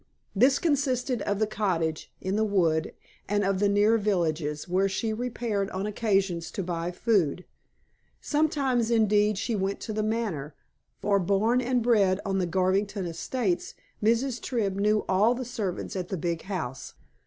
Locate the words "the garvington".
12.39-13.05